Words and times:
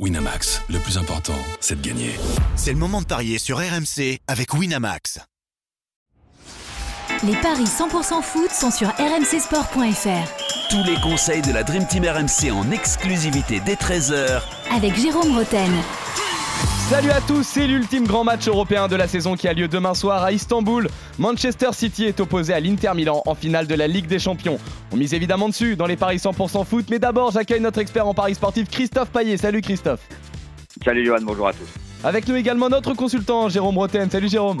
Winamax, 0.00 0.60
le 0.70 0.80
plus 0.80 0.98
important, 0.98 1.38
c'est 1.60 1.80
de 1.80 1.86
gagner. 1.86 2.10
C'est 2.56 2.72
le 2.72 2.78
moment 2.78 3.00
de 3.00 3.06
parier 3.06 3.38
sur 3.38 3.58
RMC 3.58 4.18
avec 4.26 4.52
Winamax. 4.52 5.20
Les 7.22 7.36
paris 7.36 7.62
100% 7.62 8.20
foot 8.20 8.50
sont 8.50 8.72
sur 8.72 8.88
rmcsport.fr. 8.88 10.68
Tous 10.68 10.82
les 10.82 11.00
conseils 11.00 11.42
de 11.42 11.52
la 11.52 11.62
Dream 11.62 11.86
Team 11.86 12.04
RMC 12.06 12.50
en 12.50 12.72
exclusivité 12.72 13.60
dès 13.64 13.74
13h 13.74 14.42
Avec 14.74 14.96
Jérôme 14.96 15.38
Roten. 15.38 15.70
Salut 16.90 17.10
à 17.10 17.20
tous, 17.20 17.44
c'est 17.44 17.66
l'ultime 17.66 18.06
grand 18.06 18.24
match 18.24 18.46
européen 18.48 18.88
de 18.88 18.96
la 18.96 19.08
saison 19.08 19.36
qui 19.36 19.48
a 19.48 19.52
lieu 19.52 19.68
demain 19.68 19.94
soir 19.94 20.22
à 20.22 20.32
Istanbul. 20.32 20.88
Manchester 21.18 21.68
City 21.72 22.04
est 22.04 22.20
opposé 22.20 22.52
à 22.52 22.60
l'Inter 22.60 22.90
Milan 22.94 23.22
en 23.26 23.34
finale 23.34 23.66
de 23.66 23.74
la 23.74 23.86
Ligue 23.86 24.06
des 24.06 24.18
Champions. 24.18 24.58
On 24.94 24.96
mise 24.96 25.12
évidemment 25.12 25.48
dessus 25.48 25.74
dans 25.74 25.86
les 25.86 25.96
paris 25.96 26.18
100% 26.18 26.64
foot, 26.64 26.86
mais 26.88 27.00
d'abord 27.00 27.32
j'accueille 27.32 27.60
notre 27.60 27.80
expert 27.80 28.06
en 28.06 28.14
paris 28.14 28.36
sportif 28.36 28.70
Christophe 28.70 29.10
Paillet. 29.10 29.36
Salut 29.36 29.60
Christophe. 29.60 30.06
Salut 30.84 31.04
Johan, 31.04 31.18
bonjour 31.22 31.48
à 31.48 31.52
tous. 31.52 31.66
Avec 32.04 32.28
nous 32.28 32.36
également 32.36 32.68
notre 32.68 32.94
consultant 32.94 33.48
Jérôme 33.48 33.76
Roten. 33.76 34.08
Salut 34.08 34.28
Jérôme. 34.28 34.60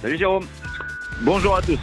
Salut 0.00 0.16
Jérôme. 0.16 0.46
Bonjour 1.22 1.56
à 1.56 1.62
tous. 1.62 1.80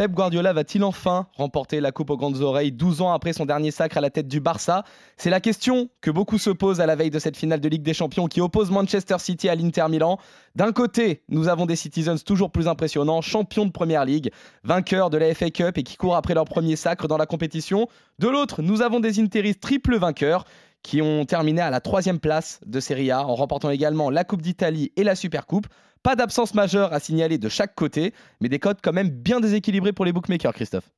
Pep 0.00 0.12
Guardiola 0.12 0.54
va-t-il 0.54 0.82
enfin 0.82 1.26
remporter 1.34 1.78
la 1.78 1.92
Coupe 1.92 2.08
aux 2.08 2.16
grandes 2.16 2.40
oreilles 2.40 2.72
12 2.72 3.02
ans 3.02 3.12
après 3.12 3.34
son 3.34 3.44
dernier 3.44 3.70
sacre 3.70 3.98
à 3.98 4.00
la 4.00 4.08
tête 4.08 4.28
du 4.28 4.40
Barça? 4.40 4.82
C'est 5.18 5.28
la 5.28 5.40
question 5.40 5.90
que 6.00 6.10
beaucoup 6.10 6.38
se 6.38 6.48
posent 6.48 6.80
à 6.80 6.86
la 6.86 6.96
veille 6.96 7.10
de 7.10 7.18
cette 7.18 7.36
finale 7.36 7.60
de 7.60 7.68
Ligue 7.68 7.82
des 7.82 7.92
Champions 7.92 8.26
qui 8.26 8.40
oppose 8.40 8.70
Manchester 8.70 9.16
City 9.18 9.50
à 9.50 9.54
l'Inter 9.54 9.84
Milan. 9.90 10.16
D'un 10.56 10.72
côté, 10.72 11.22
nous 11.28 11.48
avons 11.48 11.66
des 11.66 11.76
Citizens 11.76 12.24
toujours 12.24 12.50
plus 12.50 12.66
impressionnants, 12.66 13.20
champions 13.20 13.66
de 13.66 13.72
Première 13.72 14.06
Ligue, 14.06 14.30
vainqueurs 14.64 15.10
de 15.10 15.18
la 15.18 15.34
FA 15.34 15.50
Cup 15.50 15.76
et 15.76 15.82
qui 15.82 15.98
courent 15.98 16.16
après 16.16 16.32
leur 16.32 16.46
premier 16.46 16.76
sacre 16.76 17.06
dans 17.06 17.18
la 17.18 17.26
compétition. 17.26 17.86
De 18.18 18.28
l'autre, 18.28 18.62
nous 18.62 18.80
avons 18.80 19.00
des 19.00 19.20
Interis 19.20 19.56
triple 19.56 19.98
vainqueurs 19.98 20.46
qui 20.82 21.02
ont 21.02 21.26
terminé 21.26 21.60
à 21.60 21.68
la 21.68 21.80
troisième 21.80 22.20
place 22.20 22.58
de 22.64 22.80
Serie 22.80 23.10
A 23.10 23.26
en 23.26 23.34
remportant 23.34 23.68
également 23.68 24.08
la 24.08 24.24
Coupe 24.24 24.40
d'Italie 24.40 24.92
et 24.96 25.04
la 25.04 25.14
Supercoupe. 25.14 25.66
Pas 26.02 26.16
d'absence 26.16 26.54
majeure 26.54 26.92
à 26.94 27.00
signaler 27.00 27.36
de 27.36 27.48
chaque 27.50 27.74
côté, 27.74 28.14
mais 28.40 28.48
des 28.48 28.58
codes 28.58 28.78
quand 28.82 28.92
même 28.92 29.10
bien 29.10 29.38
déséquilibrés 29.38 29.92
pour 29.92 30.06
les 30.06 30.12
bookmakers, 30.12 30.54
Christophe. 30.54 30.90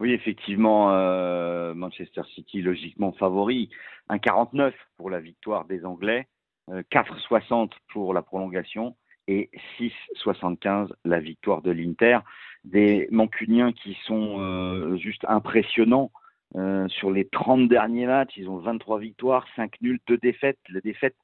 Oui, 0.00 0.12
effectivement, 0.12 0.90
euh, 0.90 1.74
Manchester 1.74 2.22
City 2.34 2.60
logiquement 2.60 3.12
favori. 3.12 3.70
1,49 4.10 4.72
pour 4.96 5.10
la 5.10 5.20
victoire 5.20 5.64
des 5.66 5.84
Anglais, 5.84 6.26
4,60 6.68 7.64
euh, 7.64 7.66
pour 7.92 8.12
la 8.12 8.22
prolongation 8.22 8.96
et 9.28 9.50
6,75 9.78 10.88
la 11.04 11.20
victoire 11.20 11.62
de 11.62 11.70
l'Inter. 11.70 12.18
Des 12.64 13.06
Mancuniens 13.12 13.72
qui 13.72 13.96
sont 14.06 14.40
euh, 14.40 14.96
juste 14.96 15.24
impressionnants. 15.28 16.10
sur 16.88 17.10
les 17.10 17.28
30 17.28 17.68
derniers 17.68 18.06
matchs, 18.06 18.36
ils 18.36 18.48
ont 18.48 18.58
23 18.58 18.98
victoires, 18.98 19.46
5 19.54 19.80
nuls, 19.80 20.00
2 20.08 20.16
défaites. 20.18 20.58
Les 20.68 20.80
défaites 20.80 21.16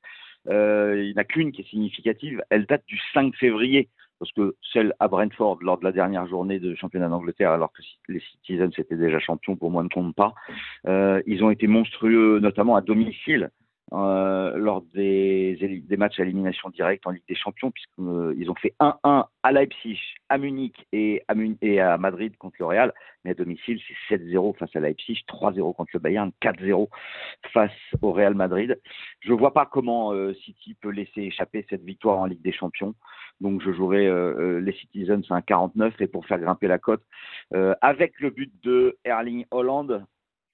euh, 0.49 1.03
il 1.03 1.07
n'y 1.09 1.15
en 1.15 1.21
a 1.21 1.25
qu'une 1.25 1.53
qui 1.53 1.63
est 1.63 1.69
significative. 1.69 2.43
Elle 2.51 2.67
date 2.67 2.85
du 2.87 2.99
5 3.13 3.35
février, 3.37 3.89
parce 4.19 4.33
que 4.33 4.55
celle 4.73 4.95
à 5.01 5.09
Brentford, 5.09 5.59
lors 5.63 5.79
de 5.79 5.85
la 5.85 5.93
dernière 5.93 6.27
journée 6.27 6.59
de 6.59 6.75
championnat 6.75 7.09
d'Angleterre, 7.09 7.51
alors 7.51 7.73
que 7.73 7.83
les 8.09 8.21
Citizens 8.21 8.71
étaient 8.77 8.97
déjà 8.97 9.19
champions, 9.19 9.57
pour 9.57 9.71
moi 9.71 9.83
ne 9.83 9.89
compte 9.89 10.15
pas. 10.15 10.35
Euh, 10.87 11.23
ils 11.27 11.43
ont 11.43 11.51
été 11.51 11.67
monstrueux, 11.67 12.39
notamment 12.41 12.77
à 12.77 12.81
domicile. 12.81 13.51
Euh, 13.93 14.57
lors 14.57 14.83
des, 14.95 15.57
des, 15.59 15.97
matchs 15.97 16.21
à 16.21 16.23
élimination 16.23 16.71
directe 16.71 17.09
en 17.09 17.11
Ligue 17.11 17.25
des 17.29 17.35
Champions, 17.35 17.73
puisqu'ils 17.73 18.05
euh, 18.05 18.51
ont 18.51 18.55
fait 18.55 18.73
1-1 18.79 19.27
à 19.43 19.53
Leipzig, 19.53 19.99
à 20.29 20.39
Munich 20.39 20.87
et 20.93 21.25
à, 21.27 21.99
Madrid 21.99 22.37
contre 22.37 22.55
le 22.61 22.67
Real. 22.67 22.95
Mais 23.25 23.33
à 23.33 23.35
domicile, 23.35 23.81
c'est 24.09 24.17
7-0 24.17 24.57
face 24.57 24.75
à 24.77 24.81
Leipzig, 24.81 25.25
3-0 25.29 25.75
contre 25.75 25.91
le 25.95 25.99
Bayern, 25.99 26.31
4-0 26.41 26.89
face 27.53 27.73
au 28.01 28.13
Real 28.13 28.35
Madrid. 28.35 28.81
Je 29.21 29.33
ne 29.33 29.39
vois 29.39 29.53
pas 29.53 29.67
comment 29.67 30.13
euh, 30.13 30.35
City 30.35 30.75
peut 30.75 30.91
laisser 30.91 31.23
échapper 31.23 31.67
cette 31.69 31.83
victoire 31.83 32.19
en 32.19 32.27
Ligue 32.27 32.43
des 32.43 32.53
Champions. 32.53 32.95
Donc 33.41 33.61
je 33.61 33.73
jouerai 33.73 34.07
les 34.61 34.73
Citizens 34.73 35.23
à 35.31 35.41
49 35.41 35.99
et 36.01 36.07
pour 36.07 36.27
faire 36.27 36.39
grimper 36.39 36.69
la 36.69 36.79
cote, 36.79 37.03
avec 37.81 38.21
le 38.21 38.29
but 38.29 38.53
de 38.63 38.99
Erling 39.05 39.47
Holland, 39.51 40.05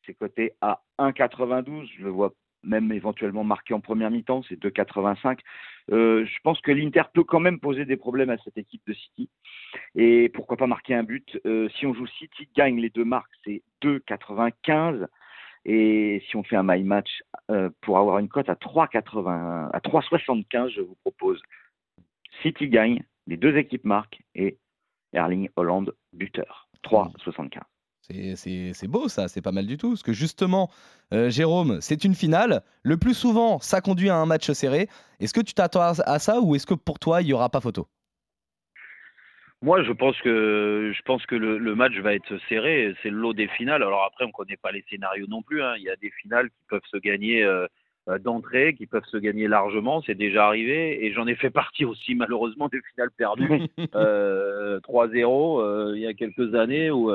c'est 0.07 0.15
coté 0.15 0.53
à 0.61 0.81
1,92. 1.01 1.89
Je 1.99 2.05
le 2.05 2.11
vois 2.11 2.33
même 2.67 2.93
éventuellement 2.93 3.45
marqué 3.45 3.73
en 3.75 3.81
première 3.81 4.11
mi-temps, 4.11 4.43
c'est 4.49 4.61
2,85. 4.61 5.39
Euh, 5.93 6.27
je 6.27 6.37
pense 6.43 6.61
que 6.61 6.73
l'Inter 6.73 7.05
peut 7.15 7.25
quand 7.25 7.41
même 7.41 7.61
poser 7.61 7.85
des 7.85 7.97
problèmes 7.97 8.31
à 8.31 8.39
cette 8.39 8.59
équipe 8.59 8.83
de 8.87 8.93
City. 8.93 9.31
Et 9.95 10.29
pourquoi 10.31 10.57
pas 10.57 10.67
marquer 10.67 10.95
un 10.95 11.05
but? 11.05 11.39
Euh, 11.47 11.69
Si 11.79 11.87
on 11.87 11.95
joue 11.95 12.07
City, 12.07 12.49
gagne 12.57 12.81
les 12.81 12.91
deux 12.91 13.05
marques, 13.05 13.33
c'est 13.45 13.63
2,95. 13.83 15.07
Et 15.65 16.23
si 16.29 16.37
on 16.37 16.43
fait 16.43 16.57
un 16.57 16.63
my 16.63 16.83
match 16.85 17.23
euh, 17.51 17.71
pour 17.81 17.99
avoir 17.99 18.19
une 18.19 18.29
cote 18.29 18.49
à 18.49 18.55
3,80, 18.55 19.71
à 19.73 19.81
3,75, 19.81 20.71
je 20.71 20.81
vous 20.81 20.97
propose 21.03 21.41
City 22.43 22.69
gagne, 22.69 23.03
les 23.27 23.37
deux 23.37 23.57
équipes 23.57 23.85
marquent 23.85 24.21
et 24.35 24.59
Erling 25.13 25.49
Holland 25.57 25.93
buteur. 26.13 26.69
3,75. 26.85 27.61
C'est 28.09 28.89
beau 28.89 29.09
ça, 29.09 29.29
c'est 29.29 29.43
pas 29.43 29.53
mal 29.53 29.67
du 29.67 29.77
tout. 29.77 29.91
Parce 29.91 30.03
que 30.03 30.13
justement, 30.13 30.71
euh, 31.13 31.31
Jérôme, 31.31 31.79
c'est 31.81 32.05
une 32.05 32.15
finale. 32.15 32.63
Le 32.83 32.97
plus 32.97 33.15
souvent, 33.15 33.61
ça 33.61 33.81
conduit 33.81 34.11
à 34.11 34.17
un 34.17 34.27
match 34.27 34.51
serré. 34.53 34.89
Est-ce 35.21 35.35
que 35.35 35.41
tu 35.41 35.55
t'attends 35.55 35.81
à 35.81 36.19
ça 36.19 36.41
ou 36.41 36.55
est-ce 36.55 36.67
que 36.67 36.75
pour 36.75 36.99
toi, 36.99 37.23
il 37.23 37.27
n'y 37.27 37.33
aura 37.33 37.49
pas 37.49 37.61
photo? 37.61 37.87
Moi, 39.63 39.83
je 39.83 39.93
pense 39.93 40.21
que 40.21 40.93
je 40.95 41.03
pense 41.03 41.25
que 41.27 41.35
le, 41.35 41.75
match 41.75 41.97
va 41.99 42.15
être 42.15 42.39
serré. 42.49 42.95
C'est 43.03 43.11
le 43.11 43.17
lot 43.17 43.33
des 43.33 43.49
finales. 43.49 43.83
Alors 43.83 44.05
après, 44.05 44.25
on 44.25 44.29
ne 44.29 44.33
connaît 44.33 44.59
pas 44.59 44.71
les 44.71 44.85
scénarios 44.91 45.27
non 45.29 45.43
plus. 45.43 45.63
Hein. 45.63 45.75
Il 45.79 45.83
y 45.83 45.91
a 45.91 45.97
des 45.97 46.11
finales 46.23 46.51
qui 46.51 46.63
peuvent 46.69 46.87
se 46.91 46.99
gagner 46.99 47.43
euh, 47.43 47.67
euh, 48.09 48.19
d'entrée, 48.19 48.75
qui 48.75 48.87
peuvent 48.87 49.07
se 49.11 49.17
gagner 49.17 49.49
largement. 49.49 50.03
C'est 50.03 50.15
déjà 50.15 50.47
arrivé. 50.47 51.03
Et 51.05 51.13
j'en 51.13 51.27
ai 51.27 51.35
fait 51.37 51.51
partie 51.51 51.87
aussi, 51.87 52.15
malheureusement, 52.15 52.69
des 52.69 52.83
finales 52.93 53.11
perdues. 53.17 53.49
3-0 53.79 55.97
il 55.97 56.01
y 56.01 56.07
a 56.07 56.13
quelques 56.13 56.55
années 56.55 56.91
où 56.91 57.11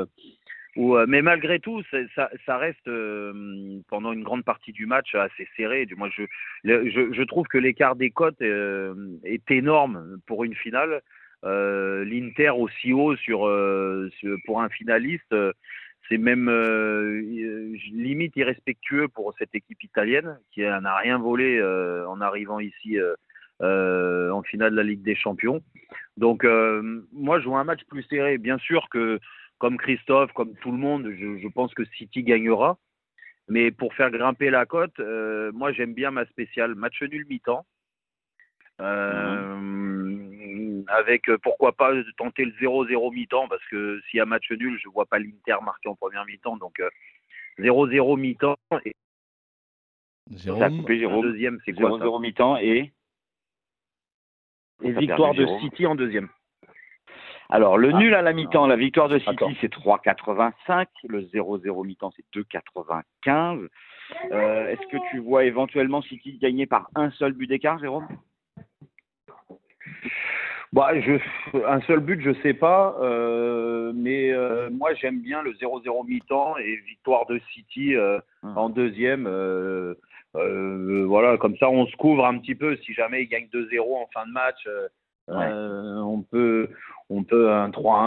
euh, 0.77 1.05
mais 1.07 1.21
malgré 1.21 1.59
tout, 1.59 1.81
ça, 2.15 2.29
ça, 2.45 2.57
reste 2.57 2.87
euh, 2.87 3.79
pendant 3.89 4.13
une 4.13 4.23
grande 4.23 4.45
partie 4.45 4.71
du 4.71 4.85
match 4.85 5.13
assez 5.15 5.47
serré. 5.57 5.85
Du 5.85 5.95
moins, 5.95 6.09
je, 6.15 6.23
je, 6.63 7.11
je 7.11 7.23
trouve 7.23 7.47
que 7.47 7.57
l'écart 7.57 7.95
des 7.95 8.09
cotes 8.09 8.41
euh, 8.41 9.17
est 9.23 9.49
énorme 9.51 10.19
pour 10.27 10.43
une 10.43 10.55
finale. 10.55 11.01
L'Inter 11.43 12.51
aussi 12.51 12.93
haut 12.93 13.15
sur, 13.15 13.49
pour 14.45 14.61
un 14.61 14.69
finaliste, 14.69 15.35
c'est 16.07 16.19
même 16.19 16.47
limite 17.91 18.35
irrespectueux 18.35 19.07
pour 19.07 19.33
cette 19.39 19.55
équipe 19.55 19.83
italienne 19.83 20.37
qui 20.51 20.61
n'a 20.61 20.95
rien 20.97 21.17
volé 21.17 21.59
en 22.07 22.21
arrivant 22.21 22.59
ici. 22.59 22.99
en 23.59 24.43
finale 24.43 24.71
de 24.71 24.75
la 24.75 24.83
Ligue 24.83 25.01
des 25.01 25.15
Champions. 25.15 25.63
Donc, 26.15 26.45
moi, 27.11 27.39
je 27.39 27.45
vois 27.47 27.59
un 27.59 27.63
match 27.63 27.85
plus 27.89 28.03
serré. 28.03 28.37
Bien 28.37 28.59
sûr 28.59 28.87
que 28.89 29.19
comme 29.61 29.77
Christophe, 29.77 30.33
comme 30.33 30.55
tout 30.55 30.71
le 30.71 30.79
monde, 30.79 31.07
je, 31.11 31.47
pense 31.49 31.71
que 31.75 31.85
City 31.85 32.23
gagnera. 32.23 32.79
Mais 33.47 33.69
pour 33.69 33.93
faire 33.93 34.09
grimper 34.09 34.49
la 34.49 34.65
cote, 34.65 34.99
euh, 34.99 35.51
moi 35.51 35.71
j'aime 35.71 35.93
bien 35.93 36.09
ma 36.09 36.25
spéciale 36.25 36.73
match 36.73 36.99
nul 37.03 37.27
mi-temps. 37.29 37.63
Euh, 38.81 39.55
mhm. 39.55 40.85
Avec 40.87 41.29
euh, 41.29 41.37
pourquoi 41.43 41.73
pas 41.73 41.91
tenter 42.17 42.45
le 42.45 42.53
0-0 42.53 43.13
mi-temps 43.13 43.47
parce 43.47 43.63
que 43.67 44.01
s'il 44.09 44.17
y 44.17 44.21
a 44.21 44.25
match 44.25 44.49
nul, 44.49 44.79
je 44.81 44.87
ne 44.87 44.93
vois 44.93 45.05
pas 45.05 45.19
l'Inter 45.19 45.57
marquer 45.63 45.89
en 45.89 45.95
première 45.95 46.25
mi-temps. 46.25 46.57
Donc 46.57 46.81
0-0 47.59 48.19
mi-temps. 48.19 48.57
Et... 48.85 48.95
Jérôme, 50.31 51.21
deuxième, 51.21 51.59
c'est 51.65 51.73
quoi 51.73 51.99
0-0 51.99 52.19
mi-temps 52.19 52.57
et. 52.57 52.91
Et 54.81 54.91
victoire 54.93 55.35
de 55.35 55.45
City 55.59 55.85
en 55.85 55.93
deuxième. 55.93 56.29
Alors, 57.51 57.77
le 57.77 57.91
ah. 57.93 57.97
nul 57.97 58.15
à 58.15 58.21
la 58.21 58.31
mi-temps, 58.31 58.65
la 58.65 58.77
victoire 58.77 59.09
de 59.09 59.19
City, 59.19 59.57
c'est 59.59 59.71
3,85. 59.71 60.87
Le 61.07 61.21
0-0 61.23 61.85
mi-temps, 61.85 62.11
c'est 62.15 62.25
2,95. 62.33 63.67
Euh, 64.31 64.67
Est-ce 64.67 64.87
que 64.87 64.97
tu 65.11 65.19
vois 65.19 65.43
éventuellement 65.43 66.01
City 66.01 66.37
gagner 66.41 66.65
par 66.65 66.89
un 66.95 67.11
seul 67.11 67.33
but 67.33 67.47
d'écart, 67.47 67.77
Jérôme? 67.79 68.07
Bah, 70.73 70.97
je, 71.01 71.17
un 71.67 71.81
seul 71.81 71.99
but, 71.99 72.21
je 72.21 72.31
sais 72.41 72.53
pas, 72.53 72.95
euh, 73.01 73.91
mais 73.93 74.31
euh, 74.31 74.69
moi 74.69 74.93
j'aime 74.93 75.19
bien 75.19 75.41
le 75.41 75.51
0-0 75.51 76.07
mi-temps 76.07 76.55
et 76.57 76.77
victoire 76.87 77.25
de 77.25 77.41
City 77.53 77.93
euh, 77.93 78.19
hum. 78.43 78.57
en 78.57 78.69
deuxième. 78.69 79.27
voilà, 80.33 81.37
comme 81.37 81.57
ça 81.57 81.69
on 81.69 81.85
se 81.87 81.95
couvre 81.97 82.25
un 82.25 82.37
petit 82.37 82.55
peu 82.55 82.77
si 82.77 82.93
jamais 82.93 83.23
il 83.23 83.27
gagne 83.27 83.49
2-0 83.53 83.81
en 83.81 84.07
fin 84.13 84.25
de 84.25 84.31
match. 84.31 84.65
Euh, 85.29 85.97
on 85.99 86.21
peut, 86.21 86.69
on 87.09 87.23
peut 87.23 87.51
un 87.51 87.69
3-1, 87.69 88.01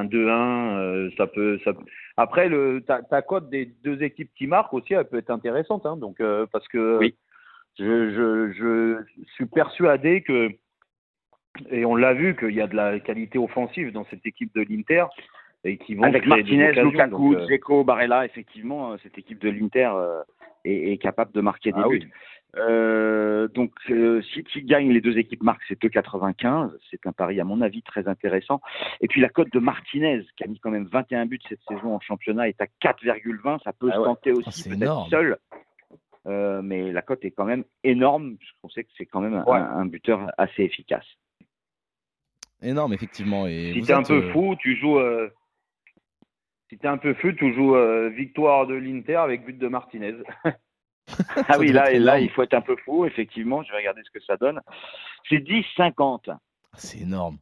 un 0.00 0.04
2-1, 0.04 0.78
euh, 0.78 1.10
ça 1.16 1.26
peut, 1.26 1.58
ça. 1.64 1.72
Après, 2.16 2.48
le, 2.48 2.80
ta, 2.86 3.02
ta, 3.02 3.22
cote 3.22 3.50
des 3.50 3.66
deux 3.84 4.02
équipes 4.02 4.30
qui 4.36 4.46
marquent 4.46 4.72
aussi, 4.72 4.94
elle 4.94 5.04
peut 5.08 5.18
être 5.18 5.30
intéressante, 5.30 5.84
hein, 5.84 5.96
donc 5.96 6.20
euh, 6.20 6.46
parce 6.52 6.66
que 6.68 6.98
oui. 6.98 7.16
je, 7.78 8.10
je, 8.10 8.52
je 8.52 9.24
suis 9.34 9.46
persuadé 9.46 10.22
que 10.22 10.50
et 11.70 11.84
on 11.84 11.94
l'a 11.94 12.14
vu 12.14 12.34
qu'il 12.36 12.50
y 12.54 12.60
a 12.60 12.66
de 12.66 12.74
la 12.74 12.98
qualité 12.98 13.38
offensive 13.38 13.92
dans 13.92 14.04
cette 14.06 14.26
équipe 14.26 14.52
de 14.54 14.62
l'Inter. 14.62 15.04
et 15.64 15.76
qui 15.76 15.94
vont 15.94 16.02
Avec 16.02 16.26
Martinez, 16.26 16.72
Lukaku, 16.72 17.36
Dzeko, 17.46 17.84
Barella, 17.84 18.24
effectivement, 18.24 18.96
cette 18.98 19.18
équipe 19.18 19.40
de 19.40 19.50
l'Inter 19.50 19.90
est, 20.64 20.92
est 20.92 20.98
capable 20.98 21.32
de 21.32 21.40
marquer 21.40 21.70
des 21.72 21.80
Ah 21.84 21.88
buts. 21.88 22.00
oui. 22.02 22.10
Euh, 22.56 23.48
donc, 23.48 23.72
euh, 23.90 24.22
City 24.22 24.62
gagne, 24.62 24.90
les 24.92 25.00
deux 25.00 25.18
équipes 25.18 25.42
marquent, 25.42 25.62
c'est 25.68 25.80
2,95. 25.80 26.70
C'est 26.90 27.06
un 27.06 27.12
pari, 27.12 27.40
à 27.40 27.44
mon 27.44 27.60
avis, 27.60 27.82
très 27.82 28.06
intéressant. 28.08 28.60
Et 29.00 29.08
puis, 29.08 29.20
la 29.20 29.28
cote 29.28 29.52
de 29.52 29.58
Martinez, 29.58 30.22
qui 30.36 30.44
a 30.44 30.46
mis 30.46 30.60
quand 30.60 30.70
même 30.70 30.86
21 30.86 31.26
buts 31.26 31.40
cette 31.48 31.60
saison 31.68 31.94
en 31.94 32.00
championnat, 32.00 32.48
est 32.48 32.60
à 32.60 32.66
4,20. 32.80 33.62
Ça 33.64 33.72
peut 33.72 33.90
Ah 33.92 33.96
se 33.96 34.02
tenter 34.04 34.30
Ah, 34.30 34.38
aussi, 34.38 34.68
peut-être 34.68 34.82
énorme. 34.82 35.10
seul. 35.10 35.36
Euh, 36.26 36.62
mais 36.62 36.90
la 36.92 37.02
cote 37.02 37.24
est 37.24 37.32
quand 37.32 37.44
même 37.44 37.64
énorme, 37.82 38.36
puisqu'on 38.36 38.68
sait 38.70 38.84
que 38.84 38.90
c'est 38.96 39.06
quand 39.06 39.20
même 39.20 39.34
un, 39.34 39.44
Ouais. 39.44 39.58
un 39.58 39.84
buteur 39.86 40.30
assez 40.38 40.62
efficace. 40.62 41.04
Énorme, 42.62 42.94
effectivement. 42.94 43.46
Et 43.46 43.72
Si 43.74 43.82
t'es 43.82 43.92
un 43.92 44.02
peu 44.02 44.30
fou, 44.32 44.54
tu 44.58 44.76
joues. 44.76 44.98
si 46.70 46.78
t'es 46.78 46.88
un 46.88 46.96
peu 46.96 47.12
fou, 47.14 47.32
tu 47.32 47.52
joues 47.54 47.76
victoire 48.10 48.66
de 48.66 48.74
l'Inter 48.74 49.16
avec 49.16 49.44
but 49.44 49.58
de 49.58 49.68
Martinez. 49.68 50.14
Ah 51.48 51.56
oui, 51.58 51.72
là, 51.72 51.90
et 51.92 52.22
il 52.22 52.30
faut 52.30 52.42
être 52.42 52.54
un 52.54 52.60
peu 52.60 52.76
fou, 52.84 53.04
effectivement. 53.04 53.62
Je 53.62 53.70
vais 53.72 53.78
regarder 53.78 54.02
ce 54.04 54.10
que 54.10 54.20
ça 54.24 54.36
donne. 54.36 54.60
C'est 55.28 55.38
10,50. 55.38 56.30
ah, 56.30 56.38
C'est 56.76 57.00
énorme. 57.00 57.38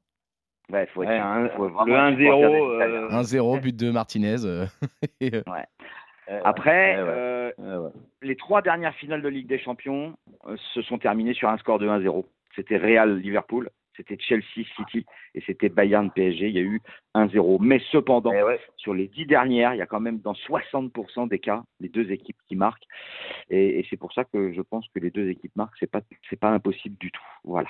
Ouais, 0.70 0.86
faut 0.86 1.02
être, 1.02 1.08
Ouais, 1.10 1.18
un- 1.18 1.48
faut 1.50 1.68
vraiment 1.68 1.84
le 1.84 1.92
être 1.92 2.18
1-0, 2.18 2.18
supporter 2.18 2.68
des 2.68 2.74
Italiens. 2.76 3.02
euh, 3.02 3.08
1-0, 3.10 3.60
but 3.60 3.76
de 3.76 3.90
Martinez. 3.90 4.36
et, 5.20 5.34
euh, 5.34 6.40
Après, 6.44 6.96
Ouais, 6.96 7.02
ouais. 7.02 7.08
euh, 7.08 7.52
Ouais, 7.58 7.76
ouais. 7.76 7.90
les 8.22 8.36
trois 8.36 8.62
dernières 8.62 8.94
finales 8.94 9.22
de 9.22 9.28
Ligue 9.28 9.48
des 9.48 9.58
Champions 9.58 10.16
euh, 10.46 10.56
se 10.74 10.80
sont 10.82 10.98
terminées 10.98 11.34
sur 11.34 11.48
un 11.48 11.58
score 11.58 11.78
de 11.78 11.88
1-0. 11.88 12.24
C'était 12.56 12.76
Real 12.78 13.18
Liverpool, 13.18 13.70
c'était 13.96 14.16
Chelsea 14.18 14.66
City 14.76 15.04
et 15.34 15.42
c'était 15.46 15.68
Bayern 15.68 16.10
PSG. 16.10 16.48
Il 16.48 16.54
y 16.54 16.58
a 16.58 16.62
eu 16.62 16.80
1-0. 17.14 17.58
Mais 17.60 17.80
cependant, 17.90 18.32
Eh 18.32 18.42
ouais. 18.42 18.60
sur 18.76 18.94
les 18.94 19.08
dix 19.08 19.26
dernières, 19.26 19.74
il 19.74 19.78
y 19.78 19.82
a 19.82 19.86
quand 19.86 20.00
même 20.00 20.18
dans 20.20 20.32
60% 20.34 21.28
des 21.28 21.38
cas 21.38 21.62
les 21.80 21.88
deux 21.88 22.10
équipes 22.10 22.38
qui 22.48 22.56
marquent. 22.56 22.84
Et, 23.50 23.80
et 23.80 23.86
c'est 23.90 23.96
pour 23.96 24.12
ça 24.12 24.24
que 24.24 24.52
je 24.52 24.60
pense 24.62 24.86
que 24.94 25.00
les 25.00 25.10
deux 25.10 25.28
équipes 25.28 25.54
marquent. 25.56 25.76
C'est 25.78 25.90
pas 25.90 26.00
c'est 26.30 26.38
pas 26.38 26.50
impossible 26.50 26.96
du 26.98 27.10
tout. 27.10 27.22
Voilà. 27.44 27.68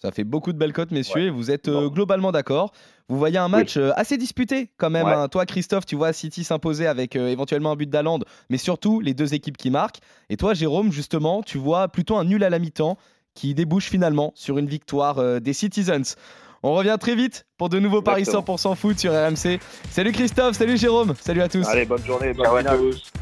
Ça 0.00 0.12
fait 0.12 0.22
beaucoup 0.22 0.52
de 0.52 0.58
belles 0.58 0.72
cotes, 0.72 0.92
messieurs, 0.92 1.22
Ouais. 1.22 1.26
et 1.26 1.30
vous 1.30 1.50
êtes 1.50 1.66
euh, 1.66 1.88
globalement 1.90 2.30
d'accord. 2.30 2.70
Vous 3.08 3.18
voyez 3.18 3.36
un 3.38 3.48
match 3.48 3.76
euh, 3.76 3.90
assez 3.96 4.16
disputé 4.16 4.70
quand 4.76 4.90
même. 4.90 5.04
Ouais. 5.06 5.12
hein. 5.12 5.26
Toi, 5.26 5.44
Christophe, 5.44 5.86
tu 5.86 5.96
vois 5.96 6.12
City 6.12 6.44
s'imposer 6.44 6.86
avec 6.86 7.16
euh, 7.16 7.26
éventuellement 7.26 7.72
un 7.72 7.76
but 7.76 7.90
d'Aland, 7.90 8.20
mais 8.48 8.58
surtout 8.58 9.00
les 9.00 9.12
deux 9.12 9.34
équipes 9.34 9.56
qui 9.56 9.70
marquent. 9.70 9.98
Et 10.30 10.36
toi, 10.36 10.54
Jérôme, 10.54 10.92
justement, 10.92 11.42
tu 11.42 11.58
vois 11.58 11.88
plutôt 11.88 12.16
un 12.16 12.22
nul 12.24 12.44
à 12.44 12.48
la 12.50 12.60
mi-temps 12.60 12.96
qui 13.38 13.54
débouche 13.54 13.88
finalement 13.88 14.32
sur 14.34 14.58
une 14.58 14.66
victoire 14.66 15.18
euh, 15.18 15.38
des 15.38 15.52
Citizens. 15.52 16.16
On 16.64 16.74
revient 16.74 16.96
très 16.98 17.14
vite 17.14 17.46
pour 17.56 17.68
de 17.68 17.78
nouveaux 17.78 18.02
paris 18.02 18.22
Exactement. 18.22 18.56
100% 18.56 18.74
foot 18.74 18.98
sur 18.98 19.12
RMC. 19.12 19.60
Salut 19.92 20.10
Christophe, 20.10 20.56
salut 20.56 20.76
Jérôme, 20.76 21.14
salut 21.20 21.42
à 21.42 21.48
tous. 21.48 21.64
Allez, 21.68 21.84
bonne 21.84 22.04
journée, 22.04 22.32
bonne 22.32 22.46
Ciao 22.46 22.56
à 22.56 22.64
tous. 22.64 23.12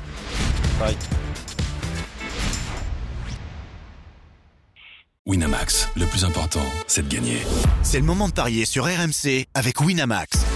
Winamax, 5.26 5.90
le 5.96 6.06
plus 6.06 6.24
important, 6.24 6.64
c'est 6.86 7.06
de 7.06 7.12
gagner. 7.14 7.42
C'est 7.82 7.98
le 7.98 8.06
moment 8.06 8.28
de 8.28 8.32
parier 8.32 8.64
sur 8.64 8.84
RMC 8.84 9.44
avec 9.52 9.80
Winamax. 9.82 10.55